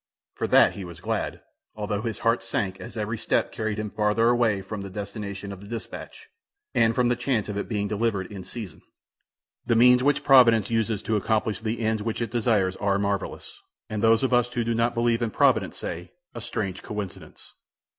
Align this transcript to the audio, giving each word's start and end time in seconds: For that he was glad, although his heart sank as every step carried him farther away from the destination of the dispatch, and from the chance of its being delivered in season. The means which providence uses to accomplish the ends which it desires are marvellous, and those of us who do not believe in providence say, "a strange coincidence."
For 0.33 0.47
that 0.47 0.71
he 0.73 0.83
was 0.83 0.99
glad, 0.99 1.41
although 1.75 2.01
his 2.01 2.17
heart 2.25 2.41
sank 2.41 2.79
as 2.79 2.97
every 2.97 3.19
step 3.19 3.51
carried 3.51 3.77
him 3.77 3.91
farther 3.91 4.29
away 4.29 4.63
from 4.63 4.81
the 4.81 4.89
destination 4.89 5.51
of 5.51 5.61
the 5.61 5.67
dispatch, 5.67 6.27
and 6.73 6.95
from 6.95 7.09
the 7.09 7.15
chance 7.15 7.49
of 7.49 7.55
its 7.55 7.69
being 7.69 7.87
delivered 7.87 8.31
in 8.31 8.43
season. 8.43 8.81
The 9.67 9.75
means 9.75 10.01
which 10.01 10.23
providence 10.23 10.71
uses 10.71 11.03
to 11.03 11.17
accomplish 11.17 11.59
the 11.59 11.81
ends 11.81 12.01
which 12.01 12.19
it 12.19 12.31
desires 12.31 12.75
are 12.77 12.97
marvellous, 12.97 13.61
and 13.91 14.01
those 14.01 14.23
of 14.23 14.33
us 14.33 14.51
who 14.51 14.63
do 14.63 14.73
not 14.73 14.95
believe 14.95 15.21
in 15.21 15.29
providence 15.29 15.77
say, 15.77 16.13
"a 16.33 16.41
strange 16.41 16.81
coincidence." 16.81 17.53